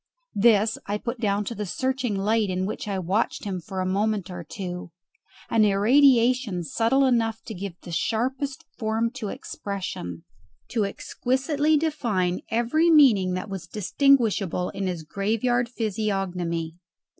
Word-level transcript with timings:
This 0.33 0.79
I 0.87 0.97
put 0.97 1.19
down 1.19 1.45
to 1.45 1.53
the 1.53 1.67
searching 1.67 2.15
light 2.15 2.49
in 2.49 2.65
which 2.65 2.87
I 2.87 2.97
watched 2.97 3.43
him 3.43 3.61
for 3.61 3.81
a 3.81 3.85
moment 3.85 4.31
or 4.31 4.43
two, 4.43 4.89
an 5.51 5.63
irradiation 5.63 6.63
subtle 6.63 7.05
enough 7.05 7.43
to 7.43 7.53
give 7.53 7.79
the 7.83 7.91
sharpest 7.91 8.65
form 8.79 9.11
to 9.11 9.27
expression, 9.27 10.23
to 10.69 10.85
exquisitely 10.85 11.77
define 11.77 12.41
every 12.49 12.89
meaning 12.89 13.33
that 13.35 13.47
was 13.47 13.67
distinguishable 13.67 14.69
in 14.69 14.87
his 14.87 15.03
graveyard 15.03 15.69
physiognomy. 15.69 16.77